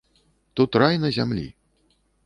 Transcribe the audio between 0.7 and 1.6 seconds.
рай на зямлі.